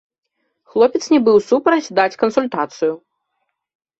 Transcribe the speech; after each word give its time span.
Хлопец 0.71 1.01
не 1.15 1.19
быў 1.27 1.37
супраць 1.49 1.93
даць 1.99 2.19
кансультацыю. 2.23 2.93